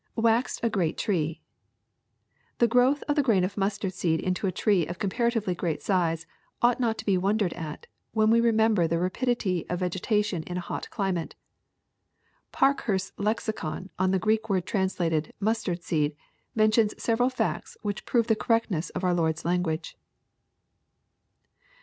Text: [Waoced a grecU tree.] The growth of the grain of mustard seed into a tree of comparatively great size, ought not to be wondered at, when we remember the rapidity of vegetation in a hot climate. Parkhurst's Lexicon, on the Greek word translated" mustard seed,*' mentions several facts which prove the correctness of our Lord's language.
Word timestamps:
[Waoced 0.17 0.63
a 0.63 0.69
grecU 0.71 0.95
tree.] 0.97 1.41
The 2.57 2.67
growth 2.67 3.03
of 3.07 3.15
the 3.15 3.21
grain 3.21 3.43
of 3.43 3.55
mustard 3.55 3.93
seed 3.93 4.19
into 4.19 4.47
a 4.47 4.51
tree 4.51 4.83
of 4.87 4.97
comparatively 4.97 5.53
great 5.53 5.83
size, 5.83 6.25
ought 6.63 6.79
not 6.79 6.97
to 6.97 7.05
be 7.05 7.19
wondered 7.19 7.53
at, 7.53 7.85
when 8.11 8.31
we 8.31 8.41
remember 8.41 8.87
the 8.87 8.97
rapidity 8.97 9.63
of 9.69 9.77
vegetation 9.77 10.41
in 10.47 10.57
a 10.57 10.65
hot 10.65 10.89
climate. 10.89 11.35
Parkhurst's 12.51 13.11
Lexicon, 13.17 13.91
on 13.99 14.09
the 14.09 14.17
Greek 14.17 14.49
word 14.49 14.65
translated" 14.65 15.33
mustard 15.49 15.83
seed,*' 15.83 16.15
mentions 16.55 16.95
several 16.99 17.29
facts 17.29 17.77
which 17.83 18.03
prove 18.03 18.25
the 18.25 18.35
correctness 18.35 18.89
of 18.95 19.03
our 19.03 19.13
Lord's 19.13 19.45
language. 19.45 19.99